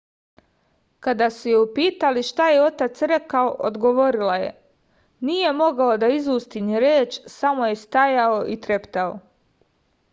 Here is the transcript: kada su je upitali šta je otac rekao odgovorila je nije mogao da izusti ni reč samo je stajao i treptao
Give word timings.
kada 1.07 1.25
su 1.33 1.49
je 1.49 1.57
upitali 1.63 2.23
šta 2.29 2.47
je 2.51 2.61
otac 2.67 3.01
rekao 3.11 3.51
odgovorila 3.69 4.37
je 4.45 4.49
nije 5.29 5.51
mogao 5.59 5.97
da 6.05 6.09
izusti 6.15 6.61
ni 6.71 6.81
reč 6.85 7.19
samo 7.35 7.67
je 7.73 7.77
stajao 7.83 8.41
i 8.55 8.57
treptao 8.65 9.15